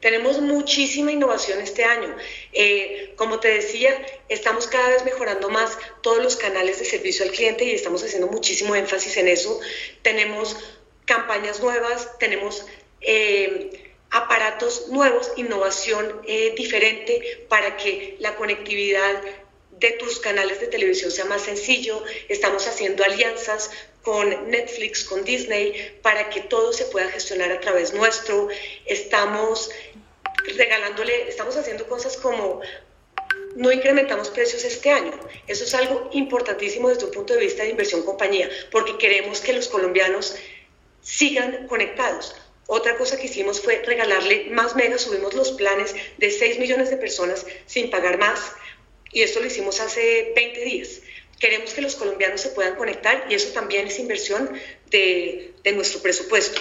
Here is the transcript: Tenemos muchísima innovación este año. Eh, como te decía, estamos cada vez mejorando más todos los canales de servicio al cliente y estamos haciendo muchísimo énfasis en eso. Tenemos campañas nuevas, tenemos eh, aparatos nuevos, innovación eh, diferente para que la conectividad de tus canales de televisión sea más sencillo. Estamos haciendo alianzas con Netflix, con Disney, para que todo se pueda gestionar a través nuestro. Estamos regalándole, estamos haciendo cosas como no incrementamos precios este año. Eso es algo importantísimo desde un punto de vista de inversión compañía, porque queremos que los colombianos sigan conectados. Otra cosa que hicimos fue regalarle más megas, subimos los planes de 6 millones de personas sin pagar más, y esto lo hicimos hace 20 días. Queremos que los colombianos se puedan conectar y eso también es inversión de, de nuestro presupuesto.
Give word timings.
Tenemos 0.00 0.40
muchísima 0.40 1.10
innovación 1.10 1.60
este 1.60 1.82
año. 1.82 2.14
Eh, 2.52 3.14
como 3.16 3.40
te 3.40 3.48
decía, 3.48 3.90
estamos 4.28 4.68
cada 4.68 4.90
vez 4.90 5.04
mejorando 5.04 5.48
más 5.48 5.76
todos 6.02 6.22
los 6.22 6.36
canales 6.36 6.78
de 6.78 6.84
servicio 6.84 7.24
al 7.24 7.32
cliente 7.32 7.64
y 7.64 7.72
estamos 7.72 8.04
haciendo 8.04 8.28
muchísimo 8.28 8.76
énfasis 8.76 9.16
en 9.16 9.26
eso. 9.26 9.58
Tenemos 10.02 10.56
campañas 11.04 11.58
nuevas, 11.60 12.16
tenemos 12.20 12.64
eh, 13.00 13.92
aparatos 14.10 14.86
nuevos, 14.86 15.32
innovación 15.36 16.22
eh, 16.28 16.54
diferente 16.56 17.46
para 17.48 17.76
que 17.76 18.16
la 18.20 18.36
conectividad 18.36 19.20
de 19.80 19.92
tus 19.92 20.20
canales 20.20 20.60
de 20.60 20.68
televisión 20.68 21.10
sea 21.10 21.24
más 21.24 21.42
sencillo. 21.42 22.04
Estamos 22.28 22.68
haciendo 22.68 23.02
alianzas 23.04 23.70
con 24.02 24.50
Netflix, 24.50 25.04
con 25.04 25.24
Disney, 25.24 25.98
para 26.02 26.30
que 26.30 26.40
todo 26.40 26.72
se 26.72 26.86
pueda 26.86 27.10
gestionar 27.10 27.52
a 27.52 27.60
través 27.60 27.92
nuestro. 27.92 28.48
Estamos 28.86 29.70
regalándole, 30.56 31.28
estamos 31.28 31.56
haciendo 31.56 31.86
cosas 31.86 32.16
como 32.16 32.60
no 33.54 33.72
incrementamos 33.72 34.28
precios 34.30 34.64
este 34.64 34.90
año. 34.90 35.12
Eso 35.46 35.64
es 35.64 35.74
algo 35.74 36.10
importantísimo 36.12 36.88
desde 36.88 37.06
un 37.06 37.10
punto 37.10 37.34
de 37.34 37.40
vista 37.40 37.62
de 37.62 37.70
inversión 37.70 38.02
compañía, 38.02 38.48
porque 38.70 38.98
queremos 38.98 39.40
que 39.40 39.52
los 39.52 39.68
colombianos 39.68 40.36
sigan 41.00 41.66
conectados. 41.66 42.34
Otra 42.66 42.96
cosa 42.98 43.16
que 43.16 43.26
hicimos 43.26 43.60
fue 43.60 43.82
regalarle 43.84 44.48
más 44.50 44.76
megas, 44.76 45.02
subimos 45.02 45.34
los 45.34 45.52
planes 45.52 45.94
de 46.18 46.30
6 46.30 46.58
millones 46.58 46.90
de 46.90 46.98
personas 46.98 47.46
sin 47.66 47.90
pagar 47.90 48.18
más, 48.18 48.52
y 49.10 49.22
esto 49.22 49.40
lo 49.40 49.46
hicimos 49.46 49.80
hace 49.80 50.32
20 50.36 50.64
días. 50.64 51.00
Queremos 51.40 51.72
que 51.72 51.80
los 51.80 51.96
colombianos 51.96 52.40
se 52.40 52.50
puedan 52.50 52.74
conectar 52.76 53.26
y 53.30 53.34
eso 53.34 53.52
también 53.52 53.86
es 53.86 53.98
inversión 53.98 54.52
de, 54.90 55.54
de 55.62 55.72
nuestro 55.72 56.02
presupuesto. 56.02 56.60